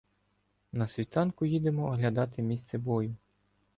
На 0.71 0.87
світанку 0.87 1.45
їдемо 1.45 1.85
оглядати 1.87 2.41
місце 2.41 2.77
бою. 2.77 3.15